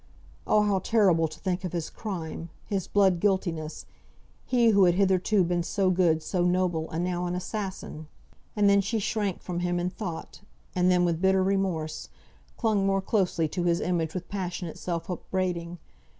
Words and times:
Oh, 0.47 0.63
how 0.63 0.79
terrible 0.79 1.27
to 1.27 1.39
think 1.39 1.63
of 1.63 1.73
his 1.73 1.91
crime, 1.91 2.49
his 2.65 2.87
blood 2.87 3.19
guiltiness; 3.19 3.85
he 4.47 4.69
who 4.69 4.85
had 4.85 4.95
hitherto 4.95 5.43
been 5.43 5.61
so 5.61 5.91
good, 5.91 6.23
so 6.23 6.43
noble, 6.43 6.89
and 6.89 7.03
now 7.05 7.27
an 7.27 7.35
assassin! 7.35 8.07
And 8.55 8.67
then 8.67 8.81
she 8.81 8.97
shrank 8.97 9.43
from 9.43 9.59
him 9.59 9.79
in 9.79 9.91
thought; 9.91 10.41
and 10.75 10.89
then, 10.89 11.05
with 11.05 11.21
bitter 11.21 11.43
remorse, 11.43 12.09
clung 12.57 12.83
more 12.83 13.03
closely 13.03 13.47
to 13.49 13.65
his 13.65 13.79
image 13.79 14.15
with 14.15 14.27
passionate 14.27 14.79
self 14.79 15.07
upbraiding. 15.07 15.77